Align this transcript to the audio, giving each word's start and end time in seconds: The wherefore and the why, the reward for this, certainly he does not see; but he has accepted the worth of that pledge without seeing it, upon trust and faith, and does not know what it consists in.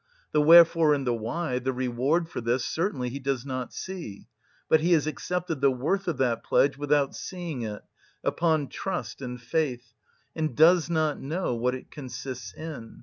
The 0.31 0.41
wherefore 0.41 0.95
and 0.95 1.05
the 1.05 1.13
why, 1.13 1.59
the 1.59 1.71
reward 1.71 2.27
for 2.27 2.41
this, 2.41 2.65
certainly 2.65 3.09
he 3.09 3.19
does 3.19 3.45
not 3.45 3.71
see; 3.71 4.29
but 4.67 4.79
he 4.81 4.93
has 4.93 5.05
accepted 5.05 5.61
the 5.61 5.69
worth 5.69 6.07
of 6.07 6.17
that 6.17 6.43
pledge 6.43 6.75
without 6.75 7.15
seeing 7.15 7.61
it, 7.61 7.83
upon 8.23 8.67
trust 8.69 9.21
and 9.21 9.39
faith, 9.39 9.93
and 10.35 10.55
does 10.57 10.89
not 10.89 11.19
know 11.21 11.53
what 11.53 11.75
it 11.75 11.91
consists 11.91 12.51
in. 12.51 12.99